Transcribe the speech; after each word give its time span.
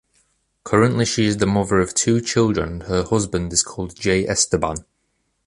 Currently 0.63 1.05
she 1.05 1.25
is 1.25 1.37
the 1.37 1.45
mother 1.45 1.79
of 1.79 1.93
two 1.93 2.21
children 2.21 2.71
and 2.71 2.83
her 2.89 3.03
husband 3.03 3.53
is 3.53 3.61
called 3.61 3.95
Jay 3.95 4.27
Esteban. 4.27 4.77